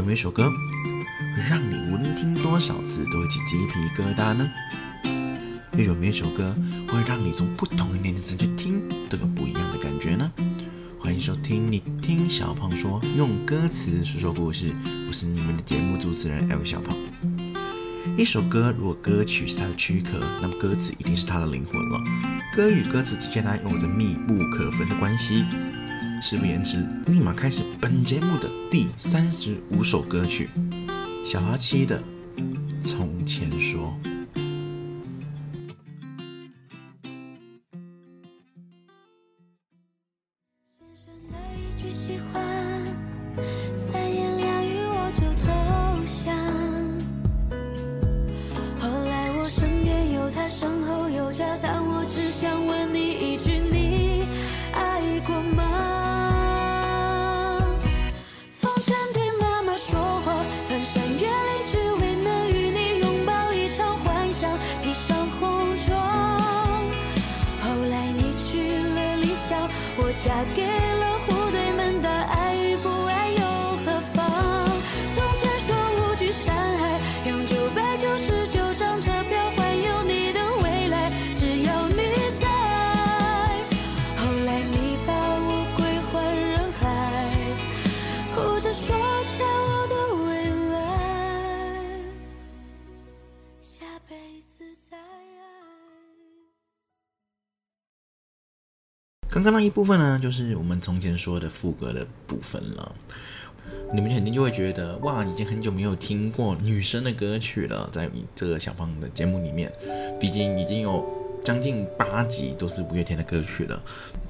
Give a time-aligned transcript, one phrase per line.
[0.00, 0.50] 有没有一首歌
[1.36, 4.50] 会让你无论听多少次都会起鸡皮疙瘩呢？
[5.76, 6.56] 又有没有一首歌
[6.88, 10.32] 会让你从不同的年龄层去听都有不一样的感觉呢？
[10.98, 14.72] 欢迎收听你听小胖说，用歌词说说故事。
[15.06, 16.96] 我是你们的节目主持人 L 小胖。
[18.16, 22.00] 一首歌如果歌曲是它的躯壳，那么歌词一定是它的灵魂了。
[22.56, 25.44] 歌与歌词之间呢，有着密不可分的关系。
[26.20, 30.50] 事不言迟，立马开始本节目的第三十五首歌曲，
[31.24, 31.98] 小阿七的
[99.32, 102.94] 《刚刚那一部分呢，就是我们从前说的副歌的部分了。
[103.94, 109.72] 你们肯定就会觉得，哇，已经很久没有听过女生的歌曲了，在这个小胖的节目里面，
[110.18, 111.08] 毕竟已经有
[111.40, 113.80] 将近八集都是五月天的歌曲了。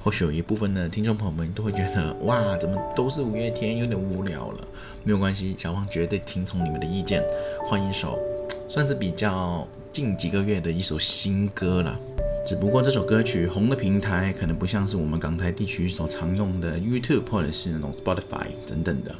[0.03, 4.67] 或许有一部分的听众朋友们都会觉得，哇，怎么都是五月天，有点无聊了。
[5.03, 7.23] 没有关系，小胖绝对听从你们的意见，
[7.65, 8.19] 换一首
[8.69, 11.99] 算是比较近几个月的一首新歌了。
[12.47, 19.13] 只不过这首歌曲红的平台可能不像是我们港台地区所常用的 YouTube 或者是那种 Spotify 等等的。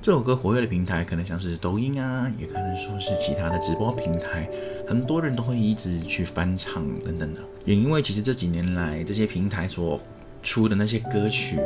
[0.00, 4.48] 这首歌活跃的平台可能像是抖音啊，也可能说是其他的直播平台，
[4.86, 7.40] 很多人都会一直去翻唱等等的。
[7.64, 10.00] 也因为其实这几年来这些平台所
[10.42, 11.56] 出的那些歌曲，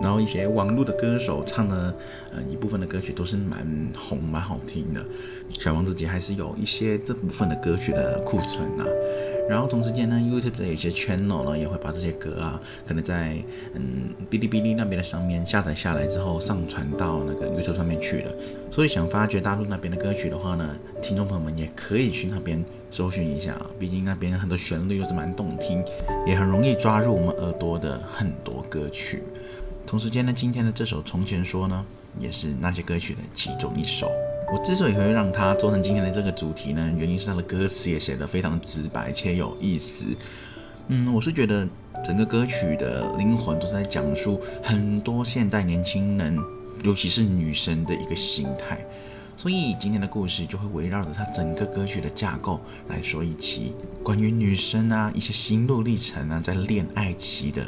[0.00, 1.94] 然后一些网络的歌手唱的
[2.32, 3.66] 呃一部分的歌曲都是蛮
[3.96, 5.04] 红蛮好听的。
[5.52, 8.86] 小王子姐还是有一些这部分的歌曲的库存啊。
[9.48, 13.36] 然后同时间呢，YouTube 的有些 channel 呢也会把这些歌啊，可能在
[13.74, 18.32] 嗯哔哩哔哩那边的上面下载下来之后，上传到那个 YouTube 上面去了。
[18.70, 25.84] 所以想发掘大陆那边的歌曲的话呢，听众朋友们也可以去那边搜寻一下啊，毕竟那边很多旋律都是蛮动听，
[26.26, 29.22] 也很容易抓入我们耳朵的很多歌曲。
[29.86, 31.84] 同时间呢，今天的这首《从前说》呢，
[32.18, 34.10] 也是那些歌曲的其中一首。
[34.52, 40.04] 我之所以会让它做成今天的这个主题呢，原因是它的歌词也写得非常直白且有意思。
[40.88, 41.66] 嗯，我是觉得
[42.04, 46.38] 整个歌曲的灵魂都在讲述很多现代年轻人，
[46.84, 48.78] 尤其是女生的一个心态。
[49.38, 57.64] 所以今天的故事就会围绕着它整个歌曲的架构来说一期关于女生啊一些心路历程啊在恋爱期的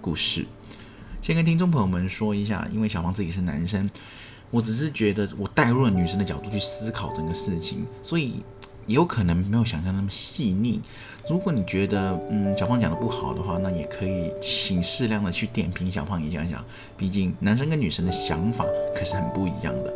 [0.00, 0.46] 故事。
[1.20, 3.90] 先跟听众朋友们说一下，因为小黄自己是男生。
[4.50, 8.42] 我只是觉得，我带入了女生的角度去思考整个事情，所以
[8.86, 10.80] 也有可能没有想象那么细腻。
[11.28, 16.64] 如果你觉得，嗯，小胖讲的不好的话，那也可以请适量的去点评小胖一下下。
[16.96, 18.64] 毕竟男生跟女生的想法
[18.96, 19.92] 可是很不一样的。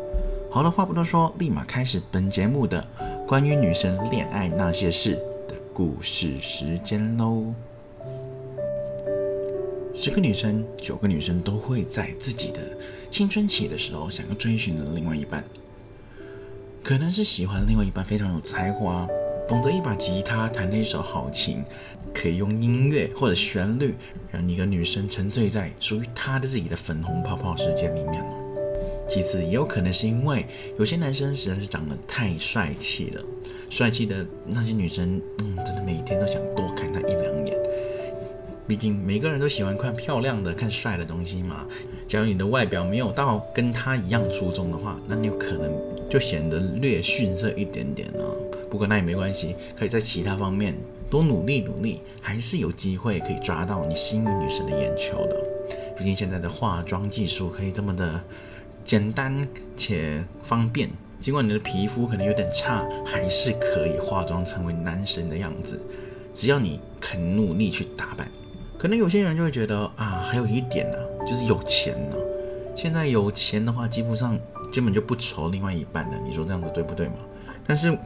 [0.50, 2.86] 好了，话不多说，立马开始本节目的
[3.26, 5.14] 关于女生恋爱那些事
[5.48, 7.54] 的故事时间喽。
[9.94, 12.60] 十个女生，九个女生都会在自己的
[13.12, 15.44] 青春期的时候想要追寻的另外一半，
[16.82, 19.06] 可能是喜欢另外一半非常有才华，
[19.46, 21.62] 懂得一把吉他弹了一手好琴，
[22.14, 23.94] 可以用音乐或者旋律
[24.30, 28.24] 让一个女生沉醉在属于她的自己的粉红泡泡世界里面。
[29.06, 30.46] 其次，也有可能是因为
[30.78, 33.22] 有些男生实在是长得太帅气了，
[33.68, 37.31] 帅气的那些女生，嗯，真的每天都想多看他一两。
[38.66, 41.66] 毕竟每个人都喜欢看漂亮的、看帅的东西嘛。
[42.06, 45.72] 假如你的外表没有到跟他一样出众的话，那你有可能
[46.08, 48.24] 就显得略逊色一点点啊。
[48.70, 50.74] 不过那也没关系，可以在其他方面
[51.10, 55.36] 多努力努力，还是有机会可以抓到你心仪女生的眼球的。
[55.98, 58.22] 毕竟现在的化妆技术可以这么的
[58.84, 60.88] 简单且方便，
[61.20, 65.80] 尽管你的皮肤可能有点差，还是可以化妆成为男神的样子。
[66.34, 68.30] 只要你肯努力去打扮。
[68.82, 72.16] 可能有些人就会觉得啊，还有一点呢，就是有钱呢。
[72.74, 74.36] 现在有钱的话，基本上
[74.74, 76.18] 根本就不愁另外一半的。
[76.26, 77.14] 你说这样子对不对嘛？
[77.64, 77.96] 但是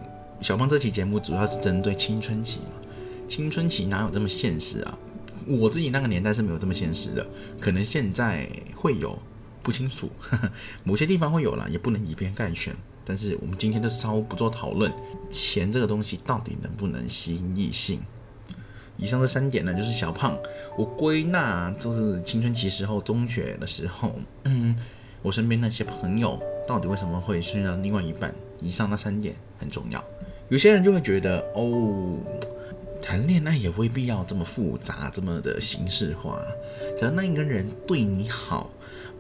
[0.43, 2.87] 小胖这期节目主要是针对青春期嘛，
[3.27, 4.99] 青春期哪有这么现实啊？
[5.47, 7.27] 我自己那个年代是没有这么现实的，
[7.59, 9.19] 可能现在会有，
[9.63, 10.11] 不清楚，
[10.85, 12.77] 某些地方会有啦，也不能以偏概全。
[13.03, 14.93] 但是我们今天就稍微不做讨论，
[15.31, 17.99] 钱这个东西到底能不能吸引异性？
[18.97, 20.39] 以上这三点呢，就是小胖
[20.77, 24.13] 我归纳，就是青春期时候、中学的时候，
[24.45, 24.77] 嗯，
[25.23, 28.35] 我身边那些朋友到底为什么会需要另外一半？
[28.61, 30.03] 以上那三点很重要。
[30.49, 32.17] 有些人就会觉得，哦，
[33.03, 36.41] 谈恋爱也未必要这么复杂，这么的形式化，
[36.99, 38.71] 只要那一个人对你好。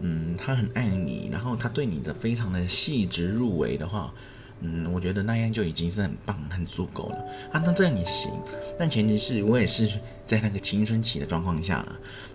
[0.00, 4.12] 嗯，他很爱你，然后他对你的非常的细致入微的话，
[4.61, 7.17] 嗯，我觉得那样就已经是很棒、很足够了
[7.53, 7.62] 啊。
[7.64, 8.32] 那这样也行，
[8.79, 9.87] 但前提是我也是
[10.25, 11.93] 在那个青春期的状况下了。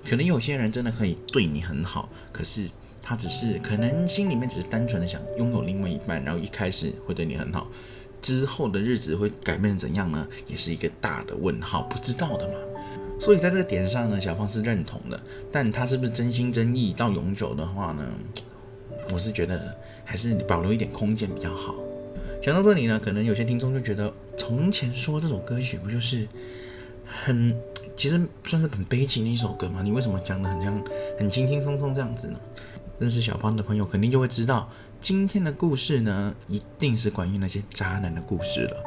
[0.08, 2.68] 可能有些人真的可以对你很好，可是
[3.02, 7.68] 他只是可能心里面只是单纯的想拥有另外一半，然后一开始会对你很好，
[8.22, 10.28] 之后的日子会改变怎样呢？
[10.48, 12.54] 也是一个大的问号，不知道的嘛。
[13.20, 15.20] 所以在这个点上呢，小芳是认同的，
[15.52, 18.08] 但他是不是真心真意到永久的话呢？
[19.12, 19.76] 我是觉得
[20.06, 21.76] 还是保留一点空间比较好。
[22.42, 26.28] 讲到这里呢，可能有些听众就觉得，从前说这首歌曲不就是
[27.06, 27.56] 很，
[27.96, 29.82] 其实算是很悲情的一首歌吗？
[29.84, 30.84] 你为什么讲的很像
[31.20, 32.40] 很轻轻松松这样子呢？
[32.98, 34.68] 认识小胖的朋友肯定就会知道，
[35.00, 38.84] 今天的故事呢，一定是关于那些渣男的故事了，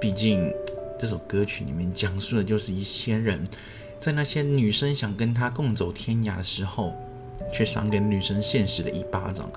[0.00, 0.52] 毕竟。
[1.00, 3.44] 这首歌曲里面讲述的就是一些人，
[3.98, 6.94] 在那些女生想跟他共走天涯的时候，
[7.52, 9.50] 却赏给女生现实的一巴掌，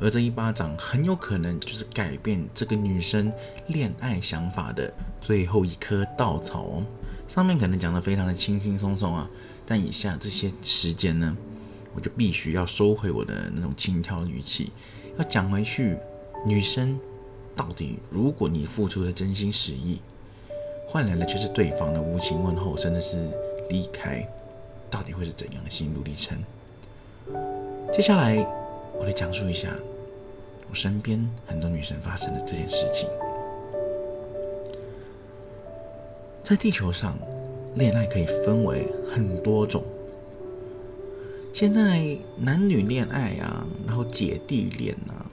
[0.00, 3.32] 而这一巴掌很有可能就是改变这个女生
[3.68, 6.82] 恋爱想法的最后一颗稻草哦。
[7.28, 9.28] 上面可能讲的非常的轻轻松松啊，
[9.64, 11.36] 但以下这些时间呢，
[11.94, 14.70] 我就必须要收回我的那种轻佻语气，
[15.18, 15.96] 要讲回去，
[16.44, 16.98] 女生
[17.54, 19.98] 到底，如果你付出了真心实意。
[20.88, 23.28] 换来的却是对方的无情问候，甚至是
[23.68, 24.24] 离开，
[24.88, 26.38] 到底会是怎样的心路历程？
[27.92, 28.36] 接下来，
[28.98, 29.76] 我来讲述一下
[30.68, 33.08] 我身边很多女生发生的这件事情。
[36.42, 37.18] 在地球上，
[37.74, 39.82] 恋爱可以分为很多种。
[41.52, 45.26] 现在男女恋爱啊，然后姐弟恋啊，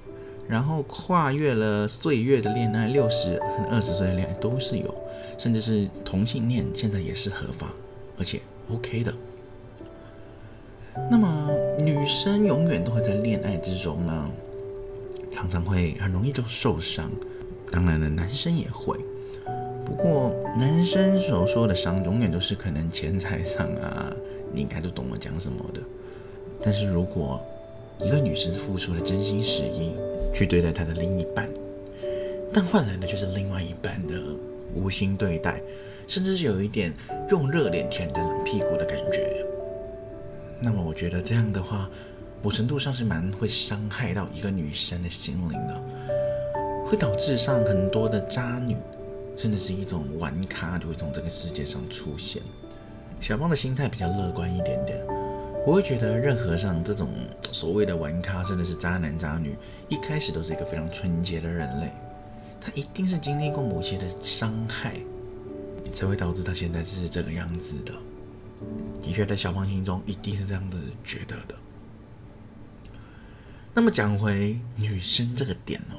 [0.47, 3.39] 然后跨越了岁月的恋爱，六十、
[3.69, 4.93] 二十岁的恋爱都是有。
[5.37, 7.73] 甚至是同性恋，现在也是合法，
[8.17, 8.39] 而且
[8.71, 9.13] OK 的。
[11.09, 11.49] 那么
[11.79, 14.29] 女生永远都会在恋爱之中呢，
[15.31, 17.11] 常常会很容易就受伤。
[17.71, 18.97] 当然了，男生也会。
[19.85, 24.13] 不过男生所说的伤，永远都是可能钱财上啊，
[24.53, 25.81] 你应该都懂我讲什么的。
[26.61, 27.41] 但是如果
[27.99, 29.91] 一个女生付出了真心实意
[30.33, 31.49] 去对待她的另一半，
[32.53, 34.13] 但换来的却是另外一半的。
[34.75, 35.61] 无心对待，
[36.07, 36.91] 甚至是有一点
[37.29, 39.45] 用热脸贴人家冷屁股的感觉。
[40.63, 41.89] 那么，我觉得这样的话，
[42.41, 45.83] 某程度上是蛮会伤害到一个女生的心灵的，
[46.87, 48.77] 会导致上很多的渣女，
[49.37, 52.41] 甚至是一种玩咖就会从这个世界上出现。
[53.19, 54.97] 小芳的心态比较乐观一点点，
[55.65, 57.09] 我会觉得任何上这种
[57.51, 59.57] 所谓的玩咖，甚至是渣男渣女，
[59.89, 61.91] 一开始都是一个非常纯洁的人类。
[62.61, 64.95] 他一定是经历过某些的伤害，
[65.91, 67.91] 才会导致他现在是这个样子的。
[69.01, 71.55] 的确，在小芳心中一定是这样子觉得的。
[73.73, 75.97] 那么讲回女生这个点哦，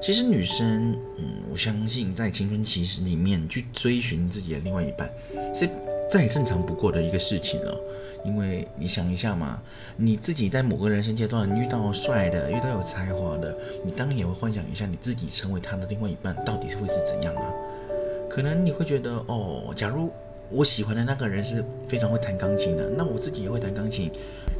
[0.00, 5.10] 其实女生，嗯，我相信在青春期时里面去追寻自己的另外一半，
[5.52, 5.68] 是
[6.10, 7.76] 再正常不过的一个事情了。
[8.24, 9.60] 因为你想一下嘛，
[9.98, 17.52] 你自己在某个人生阶段遇到帅的，遇到有才华的，你当然也会幻想一下你自己成为他的另外一半到底是会是怎样啊？
[18.30, 20.10] 可能你会觉得，哦，假如
[20.50, 24.10] 我喜欢的那个人是非常会弹钢琴的，那我自己也会弹钢琴，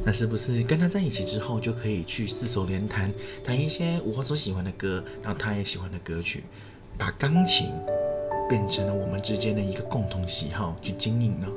[0.05, 3.11] 那是不是跟他在一起之后就可以去四手联弹，
[3.43, 6.43] 弹一些我所喜欢的歌，然后他也喜欢的歌曲，
[6.97, 7.69] 把钢琴
[8.49, 11.47] 变成了我们之间的一个共同喜好去经营呢？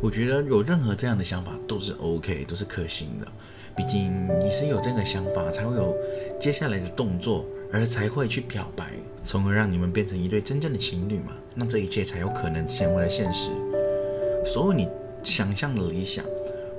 [0.00, 3.26] 我觉得有任何这样的想法都是 OK，都是可行的。
[3.74, 5.94] 毕竟你是有这个想法，才会有
[6.40, 8.92] 接下来的动作，而才会去表白，
[9.24, 11.32] 从而让你们变成一对真正的情侣嘛。
[11.54, 13.50] 那这一切才有可能成为了现实。
[14.44, 14.88] 所有你
[15.22, 16.24] 想象的理想，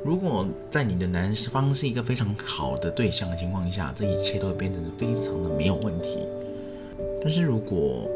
[0.04, 6.20] 如果在你的男方是一个非常好的对象的情况下，这一切都会变成非常的没有问题。
[7.22, 8.10] 但是如果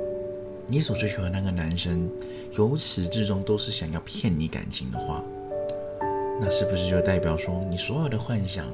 [0.67, 2.09] 你所追求的那个男生，
[2.57, 5.21] 由始至终都是想要骗你感情的话，
[6.39, 8.67] 那是不是就代表说你所有的幻想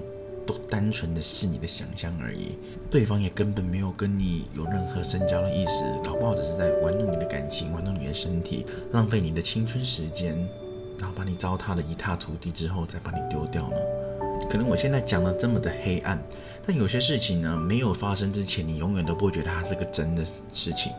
[0.48, 2.58] 都单纯的是你的想象而已，
[2.90, 10.36] 对方也根本没有跟你有任何深交的意思，搞不好只是在玩弄你的感情，玩弄你的身体，浪费你的青春时间，
[10.98, 13.76] 然后把你糟蹋的一塌涂地之后再把你丢掉呢？
[14.50, 16.18] 可能我现在讲的这么的黑暗，
[16.66, 20.24] 但有些事情呢，没有发生之前，你永远都不会觉得它是个真的
[20.54, 20.92] 事情，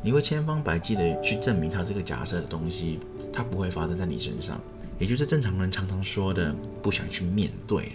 [0.00, 3.00] 你会千方百计的去证明它这个假设的东西，
[3.32, 4.60] 它不会发生在你身上，
[4.98, 7.92] 也就是正常人常常说的不想去面对。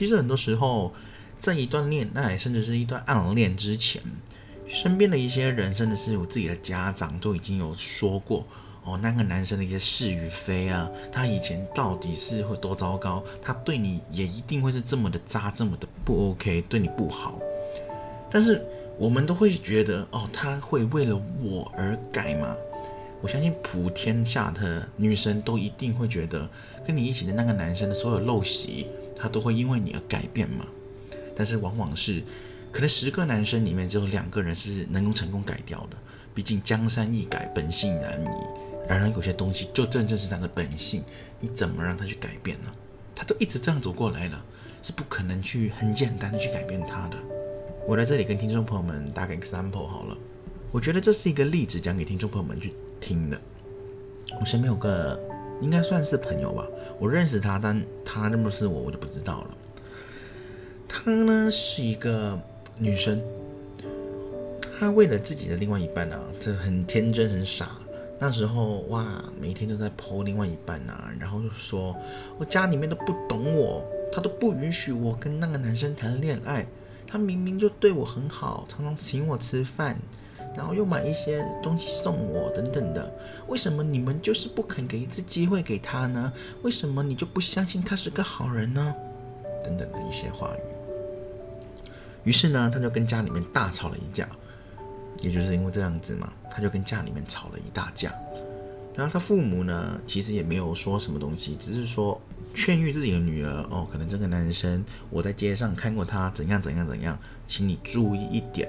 [0.00, 0.94] 其实很多时候，
[1.38, 4.00] 在一段恋爱，甚至是一段暗恋之前，
[4.66, 8.46] 身边的一些人，甚至是我自己的家长，都已经有说过。
[8.82, 13.22] 哦，那个男生的一些是与非啊，他以前到底是会多糟糕？
[13.42, 17.38] 他对你也一定会是这么的渣，这么的不 OK，对你不好。
[18.30, 18.64] 但是
[18.96, 22.56] 我们都会觉得，哦，他会为了我而改吗？
[23.20, 26.48] 我相信普天下的女生都一定会觉得，
[26.86, 28.86] 跟你一起的那个男生的所有陋习，
[29.20, 30.66] 他都会因为你而改变嘛。
[31.36, 32.22] 但是往往是，
[32.72, 35.96] 可能十个男生里面只有两个人是能够成功改掉的。
[36.34, 38.28] 毕竟江山易改，本性难移。
[38.88, 41.02] 然而有些东西就真正是他的本性，
[41.38, 42.72] 你怎么让他去改变呢？
[43.14, 44.42] 他都一直这样走过来了，
[44.82, 47.16] 是不可能去很简单的去改变他的。
[47.86, 50.16] 我在这里跟听众朋友们打个 example 好了，
[50.72, 53.40] 我觉得这是一个例子，讲给听众朋友们去听的。
[54.40, 55.20] 我身边有个
[55.60, 56.66] 应该算是朋友吧，
[56.98, 59.50] 我认识他，但他认不是我，我就不知道了。
[60.88, 62.38] 她呢是一个
[62.78, 63.20] 女生，
[64.78, 67.70] 她为了自己的另外一半啊，这很天真很傻。
[68.18, 71.96] 那时候哇，每天都在剖另外一半呐，然后就说
[72.38, 76.66] 我家里面都不懂我，他都不允许我跟那个男生谈恋爱。
[77.06, 79.98] 他明明就对我很好，常常请我吃饭，
[80.56, 83.12] 然后又买一些东西送我等等的。
[83.48, 86.32] 为什么你们就是不肯给一次机会给他呢？
[86.62, 88.94] 为什么你就不相信他是个好人呢？
[89.64, 90.60] 等等的一些话语。
[92.24, 94.28] 于是呢，他就跟家里面大吵了一架。
[95.22, 98.10] 也就是因为这样子嘛，他就跟家里面吵了一大架。
[98.96, 102.18] 然后他父母呢，其实也没有说什么东西，只是说
[102.54, 108.68] 劝喻自己的女儿哦，可能这个男生我在街上看过他怎样怎样怎样，请你注意一点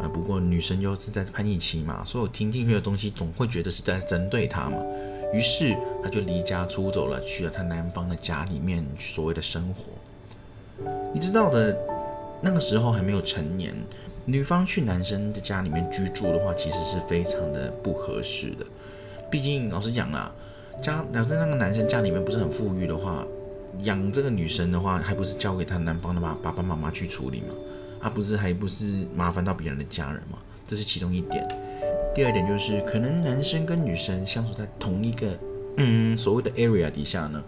[0.00, 0.08] 啊。
[0.12, 4.78] 不过女生又是在叛逆期嘛，所有听进去的东西总会觉得是在针对她嘛。
[5.32, 9.84] 于是她就离家出走了，去了她男方的家里面所谓的生活。
[11.12, 11.76] 你知道的，
[12.40, 13.74] 那个时候还没有成年。
[14.24, 18.66] 女方去男生的家里面居住的话，其实是非常的不合适的。
[19.30, 20.30] 毕竟老实讲啦，
[20.82, 23.26] 家假设那个男生家里面不是很富裕的话，
[23.84, 27.54] 养这个女生的话，还不是交给他男方的爸爸爸妈妈去处理吗？
[28.00, 30.38] 他不是还不是麻烦到别人的家人吗？
[30.66, 31.46] 这是其中一点。
[32.14, 35.28] 第二点就是，可能男生跟女生相处在同一个
[35.76, 37.42] 嗯所谓的 area 底下呢，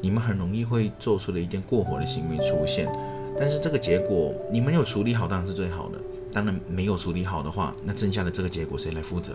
[0.00, 2.90] 你们很容易会做出了一件过火的行为出现。
[3.38, 5.98] 但是这个结果你们有处理好，当然是最好的。
[6.32, 9.34] 当然没有处理好的话，那剩下的这个结果谁来负责？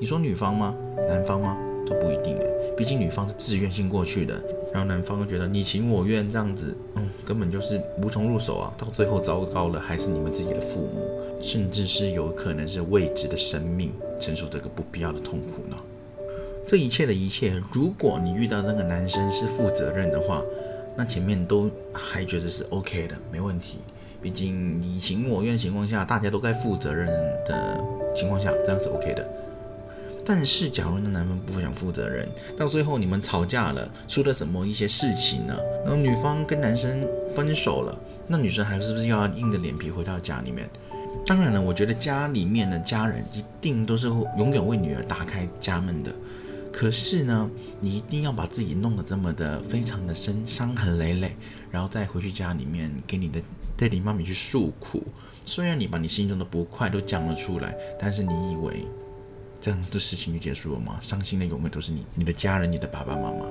[0.00, 0.74] 你说女方吗？
[1.08, 1.56] 男方吗？
[1.86, 2.46] 都不一定诶。
[2.76, 4.42] 毕竟女方是自愿性过去的，
[4.72, 8.74] 让男方又觉得你情我愿这样子，嗯，根本就是无从入手啊。
[8.78, 11.08] 到最后糟糕了，还是你们自己的父母，
[11.40, 15.76] 甚至是有可能是未知的生命承受这个不必要的痛苦呢。
[16.66, 20.42] 这一切的一切，如果你遇到那个男生是负责任的话，
[20.96, 23.78] 那前面都还觉得是 OK 的，没问题。
[24.22, 27.08] 毕竟你情我愿情况下，大家都该负责任
[27.44, 27.82] 的
[28.14, 29.28] 情况下，这样是 OK 的。
[30.24, 35.56] 但是，假如那男方不想负责任，到最后你们吵架了，出了什么一些事情呢？
[35.84, 37.98] 然后女方跟男生分手了，
[38.28, 40.68] 那女生还是不是要硬着脸皮回到家里面？
[41.26, 44.06] 当然了，我觉得家里面的家人一定都是
[44.38, 46.12] 永远为女儿打开家门的。
[46.72, 47.50] 可是呢，
[47.80, 51.36] 你一定要把自己弄得这么的非常的深伤痕累累，
[51.70, 53.40] 然后再回去家里面给你的
[53.76, 55.02] 爹地妈咪去诉苦。
[55.44, 58.86] 虽然你把你心中的不快都讲了出来，但是你以为
[59.62, 60.98] 这样的事情就结束了吗？
[61.00, 63.46] 伤心的永远都是你、你的家人、你的爸爸妈妈。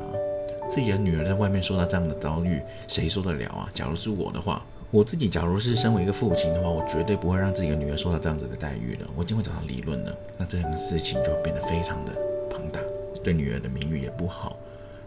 [0.69, 3.69] 自己的女儿在外面受到这样的遭遇，谁受得了啊？
[3.73, 9.07] 假如是我的话，我自己假如是身为一个父亲的话，我绝对不会让自己的女儿受到这样子的待遇的。
[9.15, 10.13] 我一定会找他理论的。
[10.37, 12.11] 那这样的事情就会变得非常的
[12.49, 12.81] 庞大。
[13.23, 14.57] 对女儿的名誉也不好，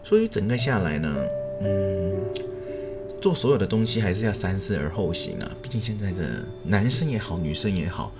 [0.03, 1.25] 所以整个下来呢，
[1.61, 2.15] 嗯，
[3.21, 5.51] 做所有的东西还是要三思而后行啊。
[5.61, 8.11] 毕竟现在的男生也好，女生也好，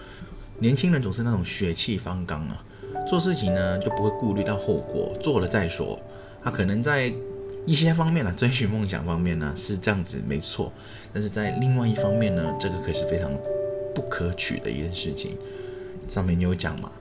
[0.59, 2.61] 年轻人总是那种血气方刚啊，
[3.07, 5.99] 做事情呢就不会顾虑到后果，做了再说。
[6.43, 7.11] 他可能在
[7.65, 10.71] 一些方面呢，追寻梦想方面呢是这样子没错，
[11.13, 13.31] 但是在另外一方面呢，这个可是非常
[13.93, 15.37] 不可取的一件事情。
[16.07, 16.91] 上面你有讲嘛。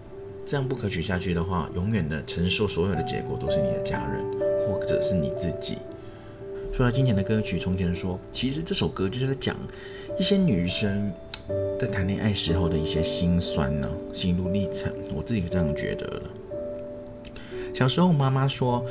[0.46, 4.22] 这样不可取下去的话，永远的承受所有的结果都是你的家人，
[4.68, 5.78] 或者是你自己。
[6.70, 9.56] 说到经典的歌曲，从前说，其实这首歌就是在讲
[10.16, 11.12] 一些女生
[11.78, 14.92] 在谈恋爱时候的一些心酸呢，心路历程。
[15.12, 16.22] 我自己是这样觉得的。
[17.74, 18.84] 小时候妈妈说，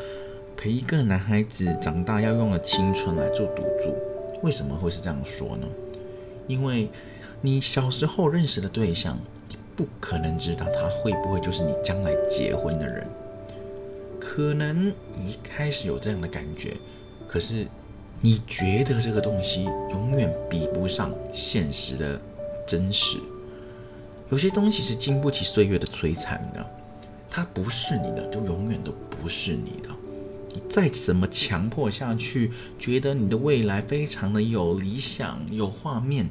[0.57, 3.95] 陪一个男孩子长大要用了青春来做赌注。
[4.43, 5.67] 为什么会是这样说呢？
[6.45, 6.89] 因为
[7.39, 13.07] 你小时候认识的对象，你不可能知道他会不会就是你将来结婚的人。
[14.19, 16.75] 可能一开始有这样的感觉。
[17.29, 17.65] 可是，
[18.25, 22.17] 你觉得这个东西永远比不上现实的
[22.65, 23.17] 真实。
[24.29, 26.65] 有些东西是经不起岁月的摧残的，
[27.29, 29.89] 它不是你的，就永远都不是你的。
[30.53, 32.49] 你再怎么强迫下去，
[32.79, 36.29] 觉得你的未来非常的有理想、有画面，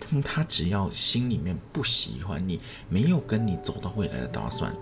[0.00, 4.74] 但他只要心里面不喜欢你，没有跟你走到未来的打算，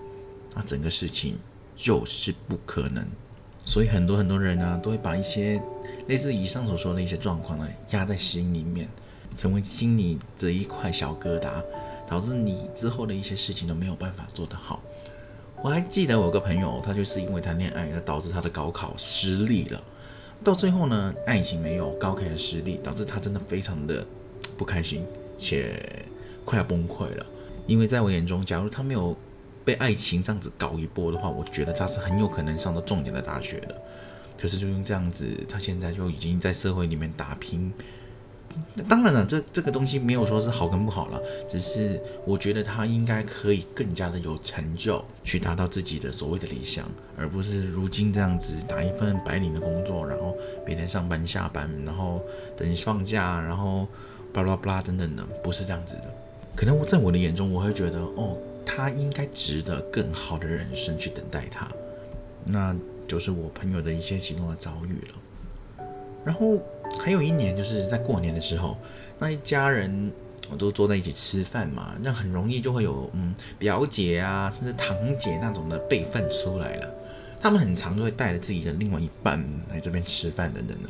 [0.55, 1.35] 那整个事情
[1.75, 3.05] 就是不可能。
[3.65, 5.61] 所以很多很多人呢，都会把一些
[6.07, 8.87] 类似以上所说的一些状况呢，压在心里面，
[9.37, 11.49] 成为心里的一块小疙瘩，
[12.07, 14.81] 导致你之后的一些事情都没有办法做得好。
[15.63, 19.81] 我还记得我有个朋友，他就是因为谈恋爱而导致他的高考失利了，
[20.43, 24.05] 到最后呢，爱情没有，高考也失利，导致他真的非常的
[24.57, 25.03] 不开心，
[25.39, 26.05] 且
[26.43, 27.25] 快要崩溃了。
[27.65, 29.17] 因为在我眼中，假如他没有
[29.63, 33.81] 被爱情这样子搞一波的话，我觉得他是很有可能上到重点的大学的。
[34.37, 37.71] 可是就用这样子，他现在就已经在社会里面打拼。
[38.87, 52.21] 当然了，这这个东西没有说是好跟不好了，只是我觉得他应该可以更加的有成就，去达到自己的所谓的理想，而不是如今这样子打一份白领的工作，然后每天上班下班，然后
[52.55, 53.87] 等放假，然后
[54.31, 56.03] 巴拉巴拉等等的，不是这样子的。
[56.55, 58.37] 可能我在我的眼中，我会觉得哦。
[58.67, 61.69] 他应该值得更好的人生去等待他，
[62.45, 62.75] 那
[63.07, 65.85] 就是我朋友的一些其中的遭遇了。
[66.25, 66.57] 然后
[66.99, 68.77] 还有一年，就是在过年的时候，
[69.19, 70.11] 那一家人
[70.49, 76.91] 我都坐在一起吃饭嘛，那很容易就会有嗯表姐啊，甚至堂姐那种的辈分出来了。
[77.39, 80.89] 他们很常都会带着自己的另外一半来这边吃饭等等的。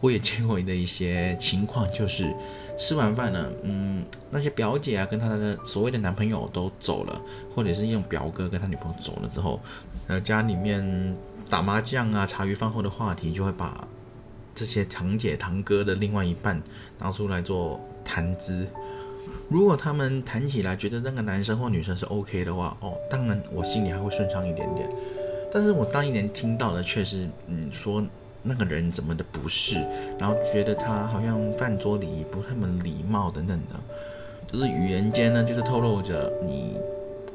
[0.00, 2.34] 我也见过的一些情况，就是
[2.78, 7.20] 吃完饭呢，嗯，那些表姐啊，跟她的所谓的男朋友都走了，
[7.54, 9.60] 或者是用表哥跟他女朋友走了之后，
[10.06, 11.14] 呃，家里面
[11.50, 13.86] 打麻将啊、茶余饭后的话题，就会把
[14.54, 16.60] 这些堂姐堂哥的另外一半
[16.98, 18.66] 拿出来做谈资。
[19.50, 24.88] 如果他们谈起来觉得那个男生或女生是 OK 的话，哦，当然我心里还会顺畅一点点。
[25.52, 28.02] 但是我当一年听到的却是，嗯，说。
[28.42, 29.74] 那个人怎么的不是，
[30.18, 33.78] 然后觉得他好像饭桌礼仪不太么礼貌等等的，
[34.50, 36.78] 就是语言间呢，就是透露着你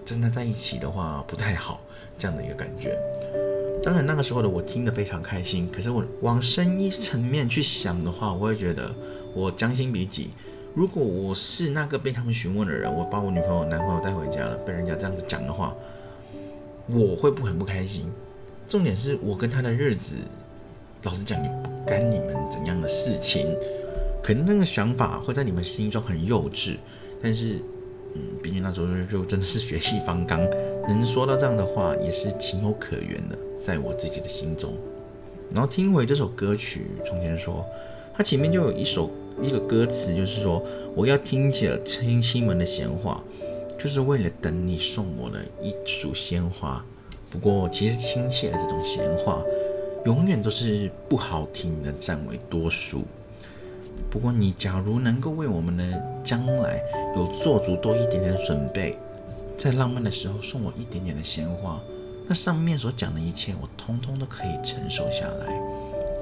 [0.03, 1.79] 真的在一起的话不太好
[2.17, 2.97] 这样的一个感觉。
[3.83, 8.91] 当然那个时候的我听得非常开心，可是我往深一层面去想的话，我会觉得
[9.35, 10.31] 我将心比己，
[10.73, 15.75] 如果我是那个被他们询问的人，我把我女朋友男朋友带回家了，被人家这样子讲的话，
[16.87, 18.11] 我会不很不开心。
[18.67, 20.15] 重点是我跟他的日子。
[21.05, 23.55] 老实讲，也不干你们怎样的事情，
[24.23, 26.77] 可能那个想法会在你们心中很幼稚，
[27.21, 27.61] 但是，
[28.15, 30.41] 嗯，毕竟那时候就真的是血气方刚，
[30.87, 34.73] 能说到这样的话也是情有可原的，在我自己的心中。
[35.53, 37.63] 然后听回这首歌曲，从前说，
[38.15, 40.65] 它前面就有一首一个歌词，就是说
[40.95, 43.23] 我要听着亲戚们的闲话，
[43.77, 46.83] 就是为了等你送我的一束鲜花。
[47.29, 49.43] 不过，其实亲切的这种闲话。
[50.05, 53.03] 永远都是不好听的，占为多数。
[54.11, 56.79] 不过，你假如能够为我们的将来
[57.15, 58.97] 有做足多一点点的准备，
[59.57, 61.81] 在浪漫的时候送我一点点的鲜花，
[62.27, 65.59] 那上面所讲的一切，我通通都可以承受下来，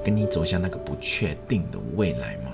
[0.02, 2.52] 跟你走向那个不确定的未来吗？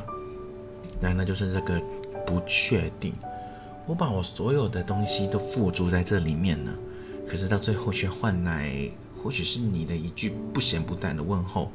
[1.00, 1.80] 然，那就是这个
[2.26, 3.14] 不确定。
[3.86, 6.72] 我把我所有的东西都付诸在这里面了，
[7.28, 8.90] 可是到最后却换来。
[9.22, 11.70] 或许是你的一句不咸不淡的问候，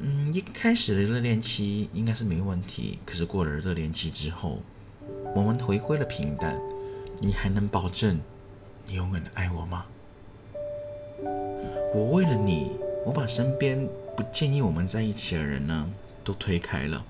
[0.00, 2.98] 嗯，一开始的热恋期应该是没问题。
[3.06, 4.58] 可是过了热恋期之后，
[5.34, 6.58] 我们回归了平淡，
[7.20, 8.20] 你还能保证
[8.86, 9.86] 你永远的爱我吗？
[11.94, 12.72] 我为了你，
[13.04, 15.88] 我把身边不建议我们在一起的人呢
[16.24, 17.04] 都推开了，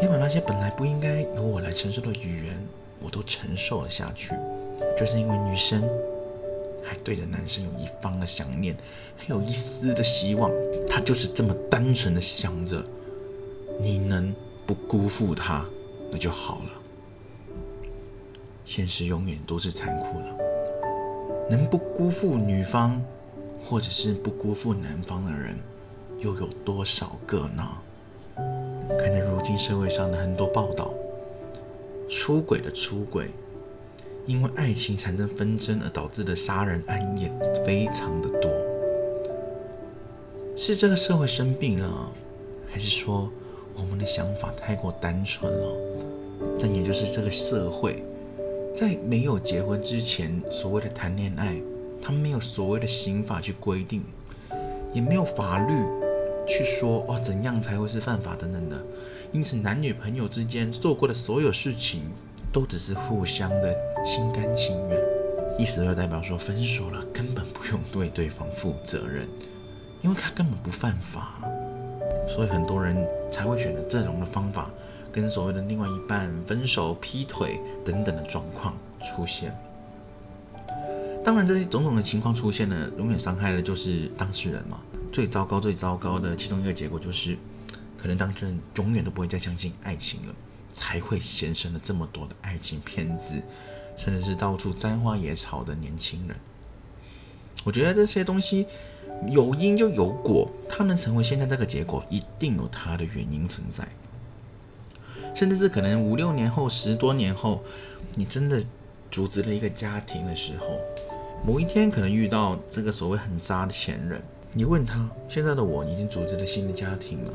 [0.00, 2.56] 也把那些本来不应该由我来承受的语言，
[3.00, 4.32] 我都承受了下去，
[4.98, 5.82] 就是因为女生。
[6.82, 8.76] 还对着男生有一方的想念，
[9.16, 10.50] 还有一丝的希望，
[10.88, 12.84] 他就是这么单纯的想着，
[13.80, 14.34] 你能
[14.66, 15.64] 不辜负他，
[16.10, 16.70] 那就好了。
[18.64, 20.36] 现实永远都是残酷的，
[21.50, 23.02] 能不辜负女方，
[23.64, 25.58] 或者是不辜负男方的人，
[26.20, 27.68] 又有多少个呢？
[28.98, 30.92] 看着如今社会上的很多报道，
[32.08, 33.30] 出轨的出轨，
[34.30, 37.28] 因为爱情产生纷争而导致的杀人案也
[37.66, 38.48] 非常的多。
[40.56, 42.12] 是这个社会生病了，
[42.70, 43.28] 还是说
[43.74, 45.76] 我们的想法太过单纯了？
[46.60, 48.04] 但也就是这个社会，
[48.72, 51.60] 在没有结婚之前，所谓的谈恋爱，
[52.00, 54.04] 他没有所谓的刑法去规定，
[54.92, 55.74] 也没有法律
[56.46, 58.80] 去说哦怎样才会是犯法等等的。
[59.32, 62.02] 因此，男女朋友之间做过的所有事情，
[62.52, 64.98] 都只是互相的心甘情愿。
[65.58, 69.28] 意思就代表说，分手了根本不用对对方负责任。
[70.02, 71.38] 因为他根本不犯法，
[72.26, 74.70] 所以很多人才会选择这种的方法，
[75.12, 79.54] 跟所谓的另外一半分手、劈腿等等的状况出现。
[81.22, 84.80] 当然，这些种种的情况出现呢，永远伤害的就是当事人嘛。
[85.12, 87.36] 最糟糕、最糟糕的其中一个结果就是，
[87.98, 90.34] 可能当事人永远都不会再相信爱情了，
[90.72, 93.34] 才会衍生了这么多的爱情骗子，
[94.00, 96.34] 甚至是到处沾花野草的年轻人。
[97.64, 98.66] 我觉得这些东西。
[99.28, 103.86] 有因就有果，它能成为现在这个结果，一定有它的原因存在。
[105.34, 107.62] 甚至是可能五六年后、十多年后，
[108.14, 108.64] 你真的
[109.10, 110.80] 组织了一个家庭的时候，
[111.44, 114.22] 某一天可能遇到这个所谓很渣的前任，
[114.54, 117.32] 你问他：现在的我已经组织了新的家庭了，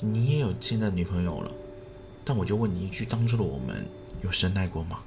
[0.00, 1.52] 你也有现在女朋友了，
[2.24, 3.86] 但我就问你一句：当初的我们
[4.20, 4.98] 有深爱过吗？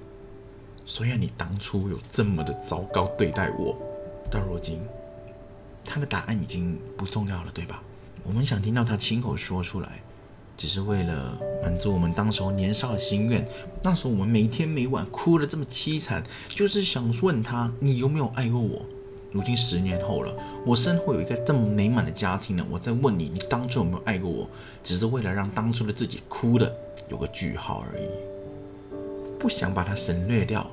[0.86, 3.78] 虽然你当初有这么的糟糕对待我，
[4.30, 4.80] 到如今。
[5.84, 7.82] 他的答案已经不重要了，对吧？
[8.24, 10.02] 我们想听到他亲口说出来，
[10.56, 13.48] 只是为了满足我们当时候年少的心愿。
[13.82, 18.86] 那时候我们每天每晚哭得这么凄惨，就是想问他：你有没有爱过我？
[19.32, 24.48] 如今十年后了，我身后有一个这么美满的家庭呢，我在问你：你当初有没有爱过我？
[24.84, 26.72] 只是为了让当初的自己哭的
[27.10, 28.06] 有个句号而已，
[29.41, 30.69] 不想把它省略掉。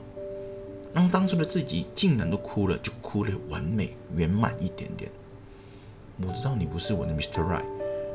[0.95, 5.11] 让当初的自己竟然都哭了，就哭得完美圆满一点点。
[6.21, 7.43] 我知道你不是我的 Mr.
[7.43, 7.65] Right，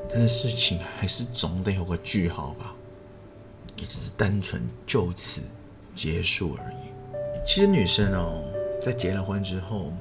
[0.10, 2.76] 但是事情还是总得有个句号吧？
[3.78, 5.42] 也只是单纯就此
[5.96, 7.40] 结束而已。
[7.46, 8.44] 其实女生哦，
[8.82, 9.94] 在结了婚之后，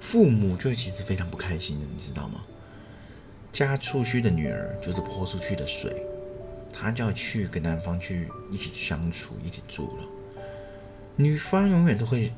[0.00, 2.40] 父母就其实非常不开心的，你知道吗？
[3.52, 6.04] 嫁出去的女儿就是泼出去的水，
[6.76, 10.04] 她就要去跟男方去一起相处，一起住了。
[11.16, 12.32] 女方永远都会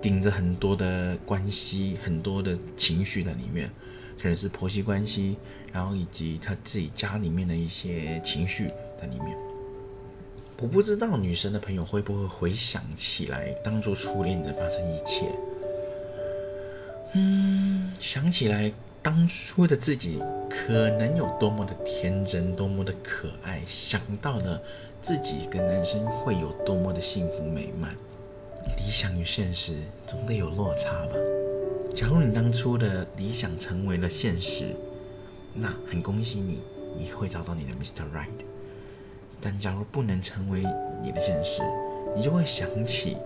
[0.00, 3.68] 顶着很多的关系、很多的情绪在里面，
[4.16, 5.36] 可能是婆媳关系，
[5.72, 9.36] 然后以及她自己家里面的一些情绪在里面。
[10.60, 15.26] 我不知道女生的朋友会不会回想起来当做初恋的发生一切，
[17.14, 24.60] 嗯，想起来当初的自己可能有多么的天真，多么的可爱，想到了。
[25.00, 27.94] 自己跟男生会有多么的幸福美满？
[28.76, 31.12] 理想与现实总得有落差吧。
[31.94, 34.74] 假如你当初的理想成为了现实，
[35.54, 36.60] 那很恭喜你，
[36.98, 38.02] 你会找到你的 Mr.
[38.12, 38.44] Right。
[39.40, 40.64] 但假如不能成为
[41.00, 41.62] 你的现实，
[42.16, 43.16] 你就会想起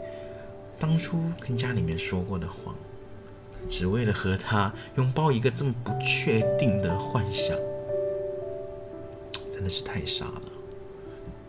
[0.79, 2.77] 当初跟家里面说过的谎，
[3.68, 7.57] 只为了和他拥抱一个这么不确定的幻想，
[9.53, 10.42] 真的是太傻了。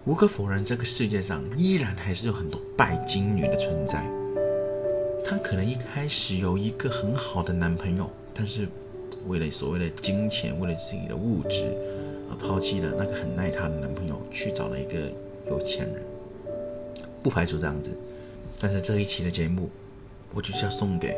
[0.06, 4.04] 无可否认，这个世界上依然还是有很多拜金女的存在。
[5.24, 8.68] 她可能一开始有一个很好的男朋友，但是
[9.28, 11.74] 为了所谓的金钱，为了自己的物质，
[12.30, 15.10] 而抛弃了那个很爱她的男朋友，去找了一个
[15.48, 16.04] 有钱人。
[17.22, 17.92] 不排除这样子，
[18.60, 19.70] 但是这一期的节目，
[20.34, 21.18] 我就是要送给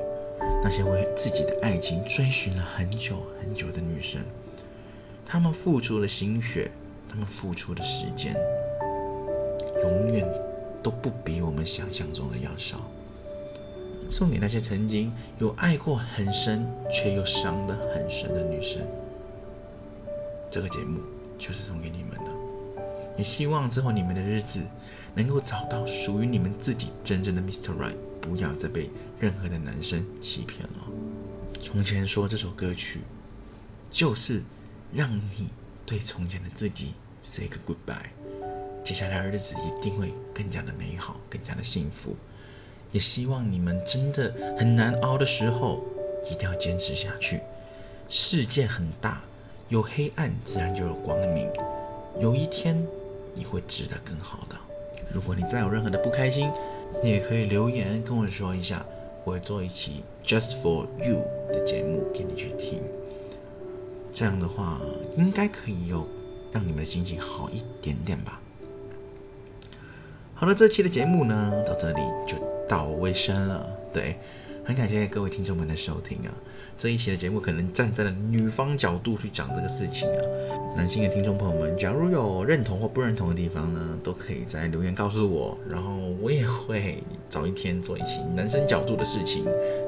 [0.63, 4.21] 那些为自己的爱情追寻了很久很久的女生。
[5.25, 6.71] 她们付出了心血，
[7.09, 8.35] 她们付出的时间。
[9.81, 10.27] 永远
[10.81, 12.81] 都不比我们想象中的要少。
[14.11, 18.81] 送给那些曾经有爱过很深却又伤得很深的女生，
[20.51, 20.99] 这个节目
[21.39, 22.31] 就是送给你们的。
[23.17, 24.61] 也希望之后你们的日子
[25.15, 27.71] 能够找到属于你们自己真正的 Mr.
[27.73, 27.95] Right，
[28.25, 30.87] 不要再被任何的男生欺骗了。
[31.61, 33.01] 从前说这首歌曲，
[33.91, 34.41] 就是
[34.91, 35.49] 让你
[35.85, 38.09] 对从前的自己 say goodbye。
[38.83, 42.15] 接下来的日子一定会更加的美好，更加的幸福。
[42.91, 45.83] 也希望你们真的很难熬的时候，
[46.31, 47.41] 一定要坚持下去。
[48.09, 49.21] 世界很大，
[49.69, 51.47] 有黑暗自然就有光明。
[52.19, 52.75] 有一天
[53.33, 54.55] 你会值得更好的。
[55.13, 56.49] 如果你再有任何的不开心，
[57.03, 58.85] 你也可以留言跟我说一下，
[59.23, 62.81] 我会做一期 Just for You 的节目给你去听。
[64.13, 64.79] 这样的话，
[65.17, 66.07] 应该可以有。
[66.51, 68.39] 让你们的心情好一点点吧。
[70.33, 73.67] 好了，这期的节目呢，到这里就到尾声了。
[73.91, 74.15] 对，
[74.65, 76.33] 很感谢各位听众们的收听啊。
[76.75, 80.21] 这一期的节目可能站在了女方角度去讲这个事情啊。
[80.75, 89.45] 男性的听众朋友们，假如有认同或不认同的地方呢，都可以在留言告诉我，然后我也会找一天做一期男生角度的事情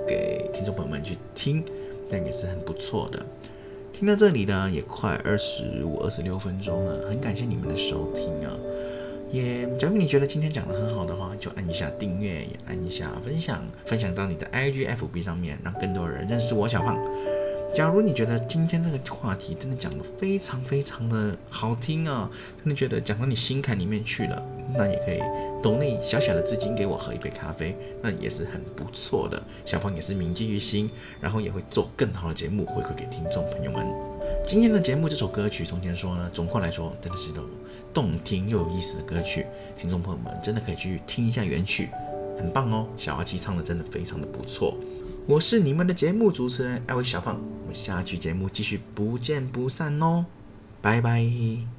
[0.07, 1.65] 给听众朋友们去听，
[2.07, 3.25] 但也是很不错的。
[3.91, 8.55] 听到这里呢，也快二十五、二十六分钟了，很感谢你们的收听啊。
[9.29, 16.97] 也，假如你觉得今天讲的很好的话，就按一下订阅，也按一下分享，分享到你的 IG、FB 上面，让更多人认识我小胖。
[17.73, 24.41] 假如你觉得今天这个话题真的讲的非常非常的好听啊，真的觉得讲到你心坎里面去了，
[24.77, 25.19] 那也可以
[25.61, 29.43] 抖那小小的资金给我喝一杯咖啡，那也是很不错的。
[29.65, 33.85] 小胖也是铭记于心，然后也会做更好的节目回馈给听众朋友们。
[34.47, 37.45] 今天的节目这首歌曲，从前说呢，总括来说真的是一首
[37.93, 39.45] 动听又有意思的歌曲，
[39.77, 41.89] 听众朋友们真的可以去听一下原曲，
[42.39, 42.88] 很棒哦。
[42.95, 44.77] 小阿七唱的真的非常的不错。
[45.27, 50.25] 我是你们的节目主持人艾薇小胖，我们下期节目继续不见不散哦，
[50.81, 51.76] 拜拜。